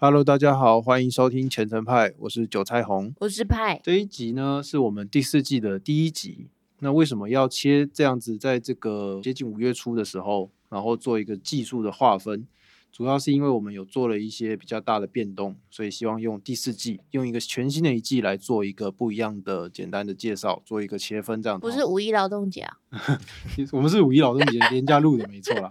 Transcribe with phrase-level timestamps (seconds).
[0.00, 3.12] Hello，大家好，欢迎收听前程派，我是韭菜红。
[3.18, 6.46] 我是派，这一集呢是我们第四季的第一集。
[6.78, 12.46] 那为什么要切这样子，在这个接近五月初的时候，然后做一个技术的划分？
[12.92, 21.58] 主要是因为我们有做了一些比较大的变动，所以希望用第四季，用一个全新的一季来做一个不一样的简单的介绍，做一个切分这样。
[21.58, 22.76] 不是五一劳动节啊？
[23.72, 25.68] 我们是五一劳动节连假录的，没错啦。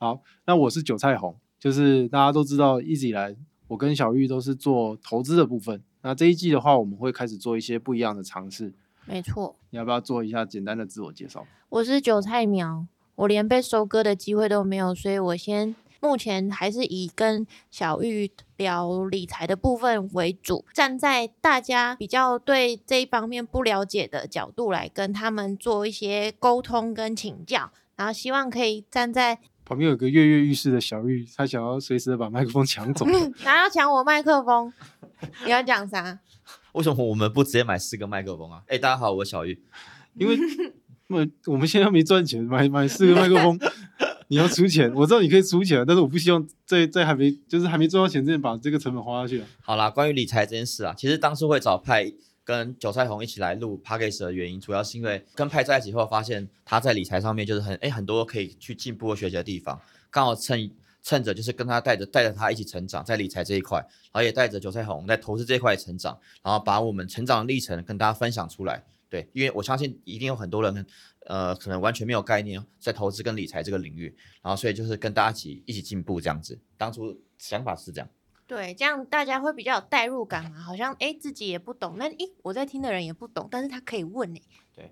[0.00, 3.36] 好，那我是韭菜红，就是大家都知道，一直以来
[3.68, 5.80] 我跟小玉都是做投资的部分。
[6.02, 8.72] 那这一季的话，我们会开始做一些不一样的尝试。
[9.04, 11.46] 没错，你要不要做一下简单的自我介绍？
[11.68, 33.06] 我是韭菜苗，我连被收割的机会都没有，所以我先目前还是以跟小玉聊理财的部分为主，站在大家比较对这一方面不了解的角度来跟他们做一些沟通跟请教，然后希望可以站在旁边有个跃跃欲试的小玉，她想要随时的把麦克风抢走。
[33.36, 34.72] 想要抢我麦克风，
[35.44, 36.18] 你要讲啥？
[36.72, 38.62] 为什么我们不直接买四个麦克风啊？
[38.66, 39.62] 哎，大家好，我小玉。
[40.14, 40.38] 因为
[41.08, 43.58] 我我们现在没赚钱，买买四个麦克风，
[44.28, 44.90] 你要出钱。
[44.94, 49.42] 我知道你可以出钱，但是我不希望在在还没就是还没赚到钱之前把这个成本花下去。
[49.60, 52.10] 好啦，关于理财这件事啊，其实当初会找派
[52.48, 59.78] 跟韭菜红一起来录 p a c k a g e 的原因，主要是因为跟派在一起后，发现他在理财上面就是很哎很多可以去进步和学习的地方，
[60.10, 60.70] 刚好趁。
[61.00, 68.84] 趁着就是跟他带着带着他一起成长，在理财这一块，然后也带着韭菜红在投资这一块成长，然后把我们成长的历程跟大家分享出来。
[69.08, 70.84] 对，因为我相信一定有很多人，
[71.26, 76.58] 呃，可能完全没有概念在投资跟理财这个领域，然后所以就是跟大家一起一起进步这样子。
[76.76, 78.08] 当初想法是这样。
[78.48, 80.58] 对，这样大家会比较有代入感嘛？
[80.58, 84.40] 好像哎自己也不懂，那哎我在听的人也不懂，但是他可以问哎。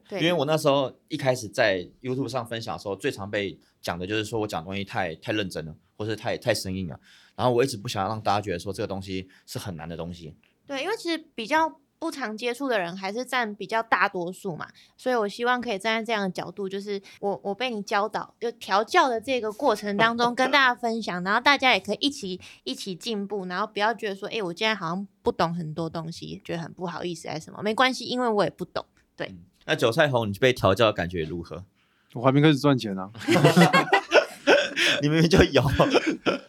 [0.08, 7.00] 对，因为我那时候一开始在 YouTube 上分享的时候，最常被讲的就是说我讲东西太太认真了，或是太太生硬了。
[7.34, 10.34] 然后我一直不想让大家觉得说这个东西是很难的东西。
[10.66, 28.84] 对，因为其实比较不常接触的人还是占比较大多数嘛，所以我希望可以站在这样的角度，就是我我被你教导就调教的这个过程当中跟大家分享，然后大家也可以一起一起进步，然后不要觉得说哎我今天好像不懂很多东西，觉得很不好意思还是什么，没关系，因为我也不懂。
[29.16, 29.34] 对。
[29.64, 31.64] 那韭菜红，你被调教的感觉如何？
[32.14, 33.10] 我还没开始赚钱呢。
[35.02, 35.62] 你明明就有，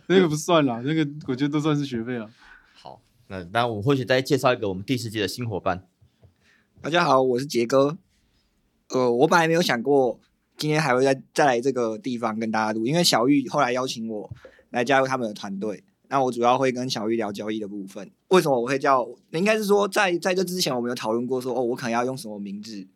[0.07, 2.29] 那个不算了，那个我觉得都算是学费了。
[2.73, 5.85] 好，那那我或许再介绍一个我们第四季的新伙伴。
[6.81, 7.97] 大家好，我是杰哥。
[8.89, 10.17] 呃，我本来没有想过
[10.55, 14.31] 今天还会再再来这个地方跟大家录，因为小玉后来邀请我
[14.69, 15.83] 来加入他们的团队。
[16.07, 18.09] 那我主要会跟小玉聊交易的部分。
[18.29, 19.05] 为什么我会叫？
[19.31, 22.87] 应该是说，在在这之前，我们有讨论过，说哦，我可能要用什么名字。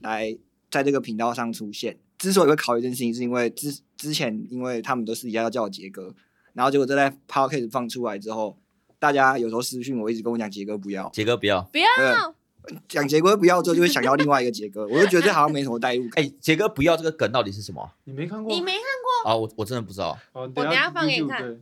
[0.00, 0.36] 来
[0.70, 1.98] 在这个频道上出现。
[2.18, 6.12] 之所以会考虑这件事情，是因为之之前，因为他们都私底下要叫我杰哥，
[6.52, 8.58] 然后结果这在 podcast 放出来之后，
[8.98, 11.88] 大家有时候私讯我，一直跟我讲杰哥不要，杰哥不要，不要
[12.86, 16.22] 讲杰哥不要之后，就会想要另外一个杰哥，我就觉得这好像没什么代入感。
[16.24, 17.90] 哎，杰哥不要这个梗到底是什么？
[18.04, 18.52] 你没看过？
[18.52, 18.82] 你没看
[19.24, 19.30] 过？
[19.30, 20.18] 啊，我我真的不知道。
[20.32, 21.58] 我等下放给你看。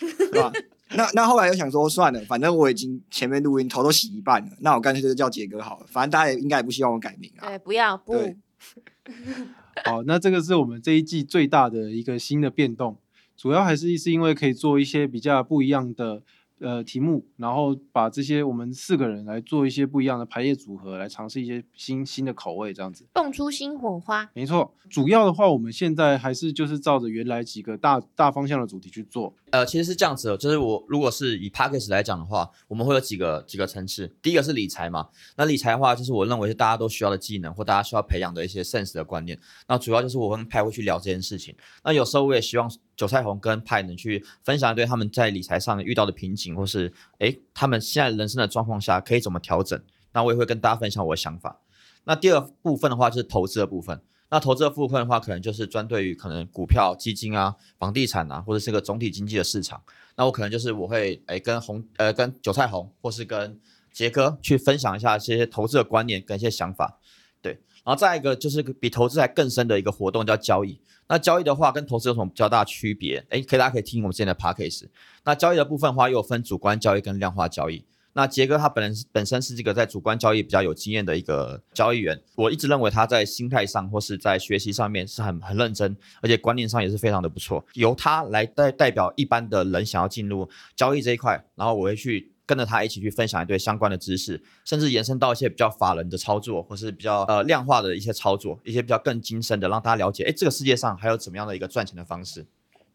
[0.96, 5.86] 那那后来又想说算了，反正我已经前面录音头都洗一半了，那我干脆就叫杰哥好了。
[5.88, 7.46] 反正大家也应该也不希望我改名啊。
[7.48, 8.14] 对，不要不。
[9.84, 12.96] 好，那这个是我们这一季最大的一个新的变动，
[13.36, 16.22] 主要还是是因为可以做一些比较不一样的。
[16.60, 24.28] 呃，题目，然后把这些我们四个人来做一些不一样的排列组合，来尝试一些新新的口味，这样子蹦出新火花。
[24.34, 29.34] 没错，主要的话，我们现在还是就是照着原来几个大大方向的主题去做。
[29.50, 34.14] 呃，其实是这样子的，就是我如果是以 p a c k a g e 来讲的话，我们会有几个几个层次。
[34.20, 39.38] 第一个是理财嘛，那理财的话，就是我认为是大家都需要的技能，或大家需要培养的一些 sense 的观念。
[39.68, 41.54] 那主要就是我跟派会去聊这件事情。
[41.84, 42.68] 那有时候我也希望。
[42.98, 49.80] 韭菜红跟派能去分享一堆他们在理财上遇到的瓶颈，或是诶他们现在人生的状况下可以怎么调整。
[50.12, 51.60] 那我也会跟大家分享我的想法。
[52.02, 54.02] 那第二部分的话就是投资的部分。
[54.30, 59.80] 那投资的部分的话，可能就是专对于可能股票、基金啊、房地产啊，或者是个总体经济的市场。
[60.16, 63.58] 那我可能就是我会诶跟红呃跟韭菜红，或是跟
[63.92, 66.98] 杰哥去分享一下这些投资的观念跟一些想法。
[67.40, 67.52] 对，
[67.84, 70.80] 然后再一个就是比投资还更深的一个活动叫交易。
[71.08, 73.24] 那交易的话跟投资有什么比较大区别？
[73.30, 74.88] 哎，可以大家可以听我们之前的 p a c k a g e
[75.24, 77.84] 那交易的部分的话，又分主观交易跟量化交易。
[78.12, 87.64] 那杰哥他本人本身是这个在主观交易比较有经验的一个交易员，我一直认为他在心态上或是在学习上面是很很认真，而且观念上也是非常的不错。
[87.74, 92.32] 由他来代代表一般的人想要进入交易这一块，然后我会去。
[92.48, 102.46] 跟着他一起去分享一堆相关的知识，甚至延伸到一些比较法人的操作，或是比较呃量化的一些操作，一些比较更精深的，让大家了解，哎，这个世界上还有怎么样的一个赚钱的方式。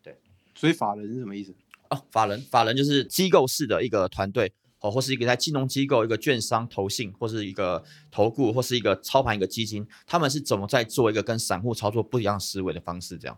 [0.02, 0.18] 对，
[0.56, 1.54] 所以法人是什么意思？
[1.92, 13.18] 哦，法人法人就是机构式的一个团队哦，或是一个在金融机构、一个券商、投信，或是一个投顾，或是一个操盘一个基金，他们是怎么在做一个跟散户操作不一样思维的方式？
[13.20, 13.38] 这样，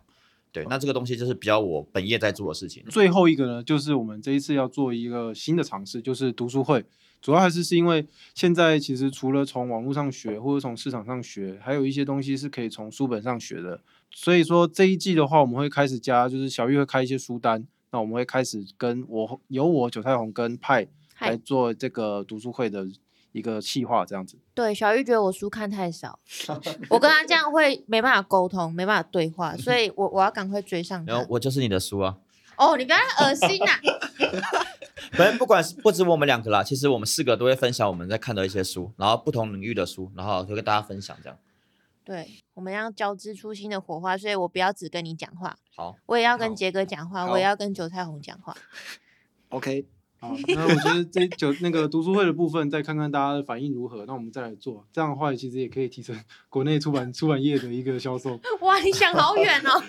[0.56, 2.82] 对，那这个东西就是比较我本业在做的事情。
[2.88, 6.82] 最后一个呢，就是我们这一次要做一个新的尝试，就是读书会。
[7.20, 13.80] 主要还是是因为现在其实除了从网络上学或者从市场上学，还有一些东西是可以从书本上学的。
[14.10, 20.86] 所以说这一季的话，我们会开始加，就是小玉会开一些书单，那我们会开始跟我由我韭菜红跟派
[21.20, 22.86] 来做这个读书会的
[23.36, 24.38] 一个气化，这样子。
[24.54, 26.18] 对，小玉觉得我书看太少，
[26.88, 31.12] 我跟他这样会没办法沟通，没办法对话，所以我我要赶快追上他。
[31.12, 32.16] 然后我就是你的书啊，
[32.56, 33.72] 哦，你不要恶心呐、
[35.12, 41.38] 反正不管是不止我们两个啦，其实我们四个都会分享我们在看的一些书，然后不同领域的书，然后就跟大家分享这样。
[42.02, 48.56] 对，我们要交织出新的火花，所以我不要只跟你讲话，好，我也要跟杰哥讲话，我也要跟韭菜红讲话。
[49.50, 49.86] OK，
[50.18, 54.84] 好，那我觉得这九那个读书会的部分，再看看大家的反应如何，那我们再来做。
[54.92, 56.18] 这样的话，其实也可以提升
[56.48, 59.82] 国内出版出版业的一个销售，哇，你想好远哦！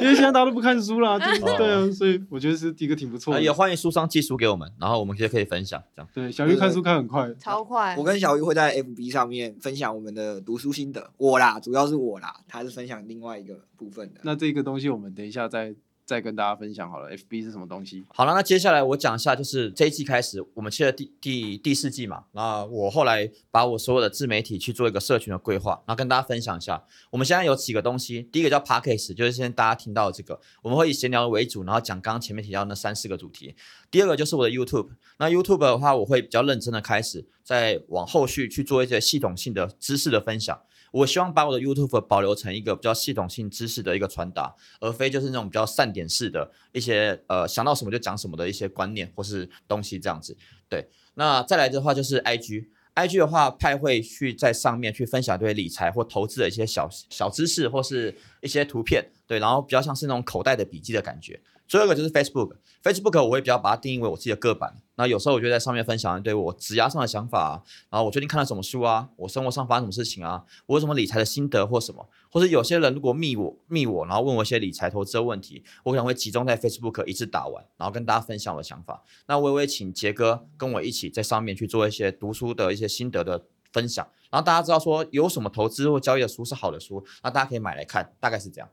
[0.00, 3.40] 因为现在大家都不看书啦，就是哦对啊，所以我觉得是一个挺不错的。
[3.40, 6.08] 那也欢迎书商寄书给我们，然后我们也可以分享这样。
[6.14, 14.20] 对，小鱼看书看很快，超快我，跟小鱼会在 FB 上面分享我们的读书心得，我啦，主要是我啦，他是分享另外一个部分的。
[14.22, 15.74] 那这个东西我们等一下再
[16.10, 17.16] 再跟大家分享好了。
[17.16, 18.04] FB 是什么东西？
[18.08, 22.24] 好了，那接下来我讲一下，就是这一季开始，我们切了第第第四季嘛。
[22.32, 26.82] 那我后来把我所有的自媒体去做一个社群的规划，然后跟大家分享一下。
[27.10, 33.54] 我们现在有几个东西，第一个叫 Podcast，就是现在大家听到的这个，我们会以闲聊为主，然后讲刚刚前面提到那三四个主题。
[33.88, 34.88] 第二个就是我的 YouTube，
[35.20, 40.60] 那 YouTube 的话，我会比较认真的开始，再往后续去做一些系统性的知识的分享。
[40.90, 50.36] 我希望把我的 YouTube 保留成一个比较系统性知识的一个传达，而非就是那种比较散点式的一些呃想到什么就讲什么的一些观念或是东西这样子。
[50.68, 52.68] 对，那再来的话就是 IG。
[52.92, 61.40] IG 的话，派会去在上面去分享对理财或投资的一些小小知识，或是一些图片，对，然后比较像是那种口袋的笔记的感觉。
[61.70, 79.04] 最后一个就是 Facebook，Facebook 我会比较把它定义为我自己的个版，那有时候我就在上面分享对我职涯上的想法啊，然后我最近看了什么书啊，我生活上发生什么事情啊，我有什么理财的心得或什么，或者有些人如果密我密我，然后问我一些理财投资的问题，我可能会集中在 Facebook 一次打完，然后跟大家分享我的想法。
[79.28, 88.68] 那我也会请杰哥跟我一起在上面去做一些读书的一些心得的分享，然后大家知道说有什么投资或交易的书是好的书，那大家可以买来看，大概是这样。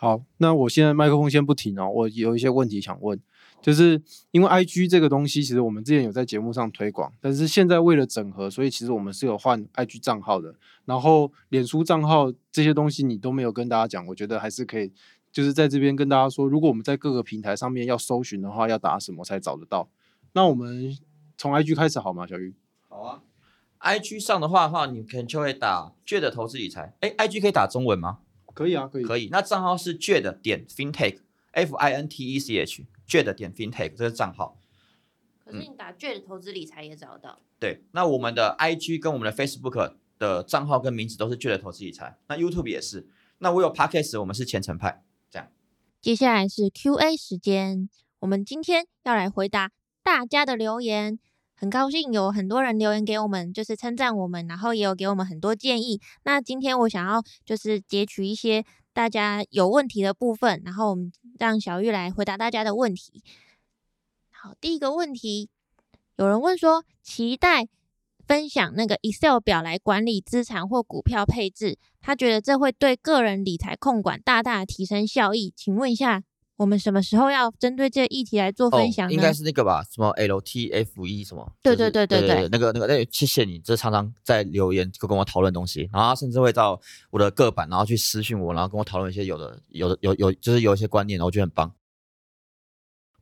[0.00, 3.20] 好，那我现在麦克风先不停哦，我有一些问题想问，
[3.60, 4.00] 就是
[4.30, 10.54] 因为 IG 这个东西，其实我们之前有在节目上推广，但是现在为了整合，所以其实我们是有换 IG 账号的，
[10.84, 14.92] 然后脸书账号这些东西你都没有跟大家讲，我觉得还是可以，
[15.32, 19.88] 就是在这边跟大家说，如果我们在各个平台上面要搜寻的话，要打什么才找得到？
[20.34, 20.96] 那我们
[21.36, 22.54] 从 IG 开始好吗，小鱼？
[22.88, 23.22] 好啊。
[23.80, 26.94] IG 上的话的话，你可能就会打 J 的投资理财。
[27.00, 28.18] 哎，IG 可以打中文吗？
[28.58, 29.28] 可以啊，可以，可以。
[29.30, 34.58] 那账号是 J 的点 FinTech，F I N T E C H，J 的点 FinTech 这是账号。
[35.44, 37.38] 可是你打券的投资理财也找得到。
[37.60, 42.18] 对，那我们的 IG 跟我们的 Facebook 的账号跟名字都是 J 的投资理财。
[42.26, 43.08] 那 YouTube 也是。
[43.38, 45.04] 那我有 Podcast，我们是虔诚派。
[45.30, 45.48] 这样。
[46.00, 47.88] 接下来是 Q&A 时间，
[48.18, 49.70] 我们今天要来回答
[50.02, 51.20] 大家的留言。
[51.60, 56.00] 很高兴有很多人留言给我们，就是称赞我们，然后也有给我们很多建议。
[56.22, 63.24] 那今天我想要就是截取一些大家有问题的部分，然后我们让小玉来回答大家的问题。
[64.30, 65.50] 好，第一个问题，
[66.14, 67.66] 有人问说，期待
[68.24, 75.52] 分享那个 Excel 表来管理资产或股票配置，他觉得这会对个人理财控管大大提升效益。
[75.56, 76.22] 请问一下，
[76.58, 79.12] 我们什么时候要针对这个议题来做分享呢？
[79.12, 81.52] 哦、应该是那个吧，什么 LTFE 什么？
[81.62, 91.72] 对就是对对对对那个那个，那谢谢你，这常常在留言就跟我讨论东西，然后甚至会到我的个版，然后去私讯我，然后跟我讨论一些有的有的有有就是有一些观念，我觉得很棒。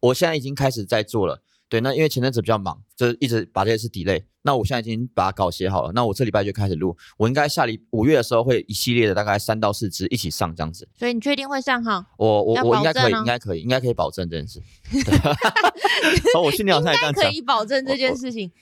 [0.00, 4.24] 我现在已经开始在做了，对，那因为前阵子比较忙，就是一直把这些事 delay。
[4.46, 10.88] 那我现在已经把它稿写好了，那我这礼拜就开始录，我应该下礼五月的时候会一系列的大概三到四支一起上这样子。
[10.96, 12.06] 所以你确定会上哈？
[12.16, 14.62] 我我要我应该可以，应该可以，应该可以保证这件事。
[14.92, 15.00] 对
[16.38, 17.36] 哦，我去年好像也这样讲应该可。
[17.36, 18.52] 以保证这件事情。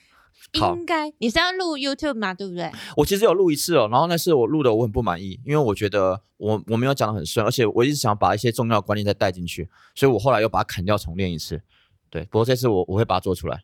[0.58, 2.32] 好应该你是要录 YouTube 嘛？
[2.34, 2.70] 对不对？
[2.96, 11.60] 我其实有录一次哦，然后那次我录的我很不满意，因为我觉得我我没有讲的很顺，而且我一直想把一些重要的观念再带进去，所以我后来又把它砍掉重练一次。
[12.10, 13.62] 对，不过这次我我会把它做出来。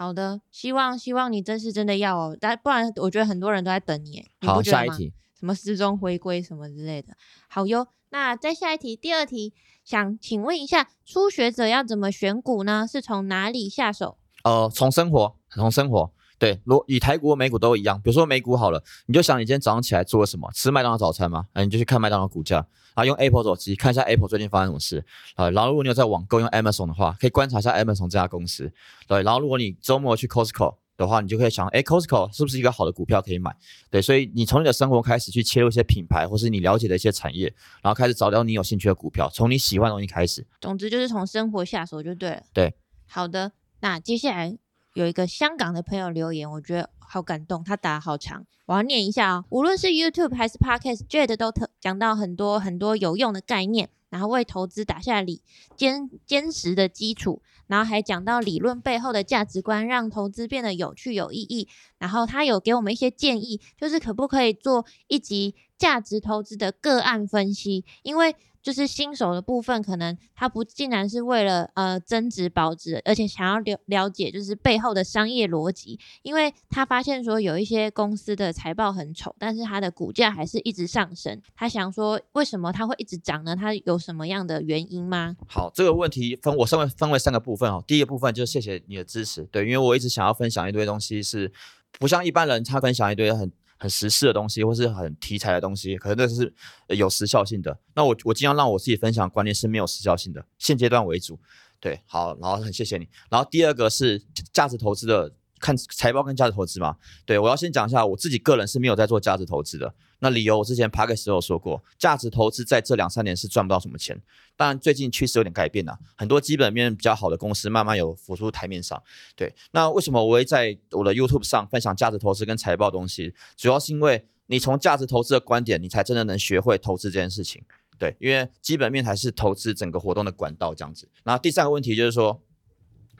[0.00, 4.86] 好的，希望希望你真是真的要哦，但不然我觉得很多人都在等你耶，你好，不觉得吗？
[4.86, 7.14] 下一题，什么失踪回归什么之类的。
[7.48, 9.52] 好哟，那再下一题，第二题，
[9.84, 12.86] 想请问一下，初学者要怎么选股呢？
[12.90, 14.16] 是从哪里下手？
[14.42, 18.00] 呃，从生活，从生活，对，如以台股、美股都一样。
[18.00, 20.50] 比如说美股好了，你就想你今天早上起来做了什么？
[20.54, 21.46] 吃麦当劳早餐吗？
[21.52, 22.56] 啊，你就去看麦当劳股价，
[22.94, 25.04] 然后用 Apple 手机看一下 Apple 最近发生什么事
[25.34, 25.50] 啊。
[25.50, 28.72] 然后如果你有在网购用 Amazon 的话，可以观察一下 Amazon 这家公司。
[29.06, 33.54] 对，然后如果你周末去 Costco 的话，你就可以想，哎，Costco 是不是一个好的股票可以买？
[33.90, 40.46] 对，所以你从你的生活开始去切入一些品牌，或是你了解的一些产业，然后开始找到你有兴趣的股票，从你喜欢的东西开始。
[40.62, 42.42] 总之就是从生活下手就对了。
[42.54, 42.74] 对，
[43.06, 44.56] 好的，那接下来
[44.94, 55.42] 有一个香港的朋友留言，我觉得好感动，他打得好长，我要念一下啊、无论是 YouTube 还是 Podcast，Jade 都特讲到很多很多有用的概念，然后为投资打下理
[55.76, 61.68] 坚坚实的基础，然后还讲到理论背后的价值观，让投资变得有趣有意义。
[61.98, 83.56] 然后他有给我们一些建议，就是可不可以做一集价值投资的个案分析，因为就是新手的部分，可能他不竟然是为了呃增值保值，而且想要了了解就是背后的商业逻辑，因为他发现说有一些公司的财报很丑，但是它的股价还是一直上升，他想说为什么它会一直涨呢？
[83.56, 85.36] 它有什么样的原因吗？
[85.46, 87.82] 好，这个问题分我分为分为三个部分哦。
[87.86, 91.50] 第一个部分就是谢谢你的支持，对，因为我一直想要分享一堆东西，是
[91.98, 93.50] 不像一般人他分享一堆很
[93.80, 96.54] 很时事的东西，或是很题材的东西，可能那是
[96.88, 97.76] 有时效性的。
[97.94, 101.40] 那我我尽量让我自己分享观念是没有时效性的，现阶段为主。
[101.80, 103.08] 对，好，然后很谢谢你。
[103.30, 104.22] 然后第二个是
[104.52, 106.96] 价值投资的，看财报跟价值投资嘛。
[107.24, 109.94] 对我要先讲一下，我自己个人是没有在做价值投资的。
[110.22, 114.20] 那理由我之前 p a c k 时候有说过，价值投资在这两三年是赚不到什么钱。
[114.56, 119.02] 当然最近趋势有点改变了，很多基本面比较好的公司慢慢有浮出台面上。
[119.34, 123.32] 对，那为什么我会在我的 YouTube 上分享价值投资跟财报东西？
[123.56, 127.62] 主要是因为你从价值投资的观点，你才真的能学会投资这件事情。
[127.98, 131.08] 对，因为基本面才是投资整个活动的管道这样子。
[131.22, 132.42] 然后第三个问题就是说，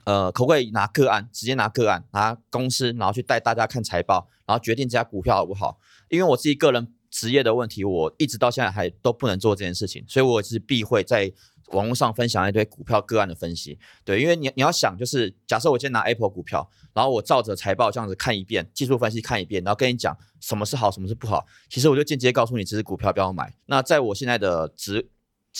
[0.04, 5.78] 呃，可不可以拿个案，直接拿个案，拿公司，然后去带大家看财报，然后决定这家股票好不好？
[6.08, 11.32] 因为我自己个人职业的问题，我一直到现在还都不能做这件事情，所以我是避讳在
[11.68, 13.78] 网络上分享一堆股票个案的分析。
[14.04, 23.54] 对，因为你你要想，就是假设我今天拿 Apple 股票，然后我照着财报这样子看一遍，技术分析看一遍，然后跟你讲什么是好，什么是不好，其实我就间接告诉你这只股票不要买。
[23.66, 25.08] 那在我现在的职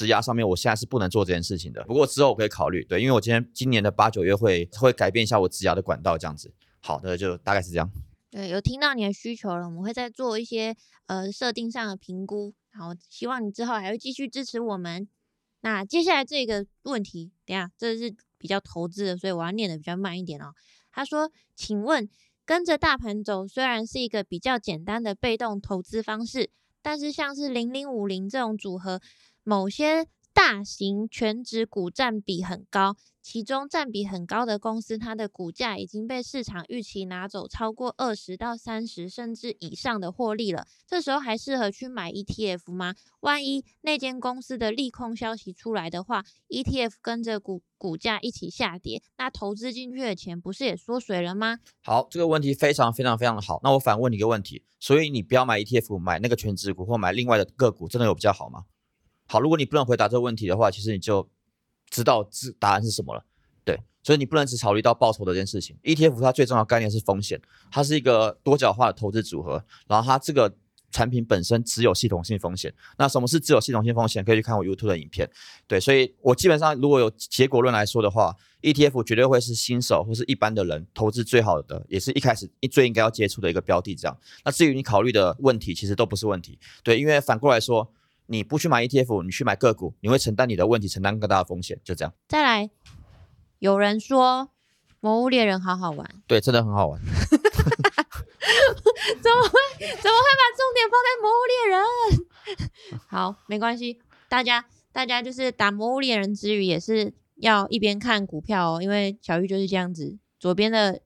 [0.00, 1.85] 职涯上面，我现在是不能做这件事情的。
[1.85, 6.50] 不过之后我可以考虑，对，因为我今天今年的八九月会会改变一下我职涯的管道，这样子。
[6.80, 7.90] 好的，就大概是这样。
[8.30, 15.07] 对，有听到你的需求了，我们会再做一些呃设定上的评估，然后希望你之后还会继续支持我们。
[15.61, 20.54] 那接下来这个问题，等下这是比较投资的，所以我要念的比较慢一点哦。
[20.90, 22.09] 他说：“请问
[22.47, 29.00] 跟着大盘走虽然是一个比较简单的被动投资方式，但是像是零零五零这种组合，
[29.50, 40.69] 某些大型全指股占比很高，其中占比很高的公司，它的股价已经被市场预期拿走超过二十到三十甚至以上的获利了。
[40.87, 42.95] 这时候还适合去买 ETF 吗？
[43.23, 51.59] 万一那间公司的利空消息出来的话，ETF 跟着股股价一起下跌，那投资进去的钱不是也缩水了吗？
[51.83, 53.59] 好，这个问题非常非常非常的好。
[53.64, 58.66] 那我反问你一个问题：所以你不要买 ETF，买那个全指股或买另外的个股，真的有比较好吗？
[59.30, 61.25] 好，如果你不能回答这个问题的话，其实你就
[61.88, 63.25] 知道答答案是什么了。
[63.64, 65.76] 对，所以你不能只考虑到报酬这件事情。
[65.84, 70.52] ETF 它最重要概念是风险，它是一个多角化的投资组合，然后它这个
[70.90, 72.75] 产品本身只有系统性风险。
[72.99, 74.25] 那什么是只有系统性风险？
[74.25, 75.30] 可以去看我 YouTube 的影片。
[75.68, 83.94] 对，所以我基本上如果有结果论来说的话，ETF 绝对会是新手或是一般的人投资最好的，也是一开始最应该要接触的一个标的。
[83.94, 86.58] 这样，那至于你考虑的问题，其实都不是问题。
[86.82, 87.92] 对，因为反过来说。
[88.30, 92.14] 你不去买 ETF，你去买个股，你会承担你的问题，承担更大的风险，就这样。
[92.28, 92.70] 再来，
[93.58, 94.50] 有人说
[95.00, 97.00] 《魔物猎人》好好玩，对，真的很好玩。
[97.10, 97.10] 怎
[99.32, 101.82] 么会怎么会把重点放在《魔物猎人》？
[103.08, 111.00] 好，没关系，大家大家就是打《魔物猎人》之余，也是要一边看股票哦，因为小玉就是这样子，左边的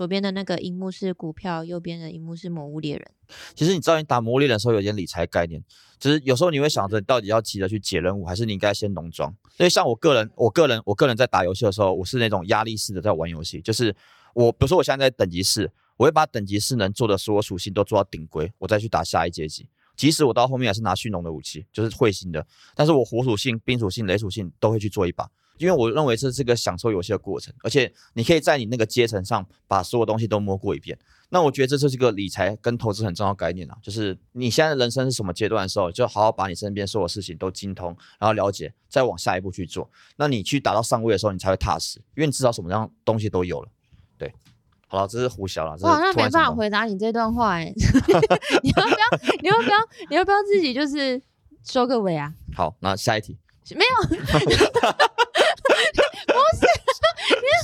[0.00, 3.06] 左边的那个荧幕是股票，右边的荧幕是《魔物猎人》。
[3.54, 5.62] 其实你知道，你打魔物猎人的时候有一点理财概念，
[5.98, 9.30] 就是有时候你会想着你，到底要急着去解任务，还是你应该先农庄？
[9.54, 13.94] 所以像我个人，我个人，我个人在打游戏的时候，我是那种压力式的在玩游戏，就是
[14.32, 19.68] 我，比如说我现在在等级四，我会把等级四能做的所有属性都做到顶规，我再去打下一阶级。
[19.96, 25.28] 即使我到后面还是拿驯龙的武器，就是彗星的，但是我火属性、冰属性、雷属性都会去做一把。
[25.60, 30.98] 因为我认为这是个享受游戏的过程，而且你可以在你那个阶层上把所有东西都摸过一遍。
[31.32, 39.88] 那我觉得这就是一个理财跟投资很重要的概念啊，就是你现在的人生是什么阶段的时候，就好好把你身边所有事情都精通，然后了解，再往下一步去做。
[40.16, 43.68] 那你去达到上位的时候，你才会踏实，因为你至少什么样东西都有了。
[44.18, 44.34] 对，
[44.88, 47.72] 好了，这是胡小了，这我好像没办法回答你这段话哎、
[48.64, 48.96] 你要不要？
[49.40, 49.76] 你要不要？
[50.08, 51.22] 你要不要自己就是
[51.64, 52.34] 收个尾啊？
[52.56, 53.38] 好，那下一题，
[53.76, 54.18] 没有，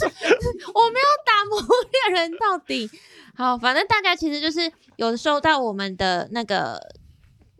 [0.01, 1.61] 就是，我没有打磨
[2.09, 2.91] 猎人到底。
[3.35, 6.81] 好，反正大家其实就是有收到我们的那个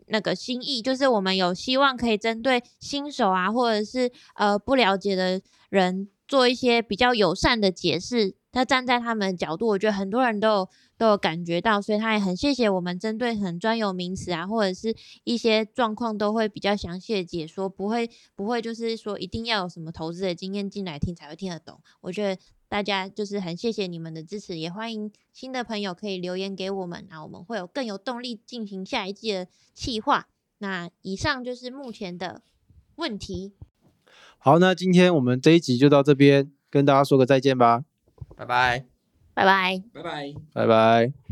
[0.07, 8.35] 那个心意，就是我们有希望可以针对新手啊，或者是呃不了解的人做一些比较友善的解释。
[8.53, 21.79] 那站在他们的角度，我觉得很多人都有都有感觉到，所以他也很谢谢我们针对很专有名词啊，或者是一些状况都会比较详细的解说，不会不会就是说一定要有什么投资的经验进来听才会听得懂。
[22.01, 30.27] 我觉得大家就是很谢谢你们的支持，也欢迎新的朋友可以留言给我们，那我们会有更有动力进行下一季的企划。
[30.57, 32.41] 那以上就是目前的
[32.95, 33.53] 问题，
[34.39, 37.85] 好，那今天我们这一集就到这边，跟大家说个再见吧，
[38.35, 38.96] 拜拜。
[39.37, 39.83] 拜拜。
[39.93, 40.33] 拜拜。
[40.51, 41.26] 拜拜。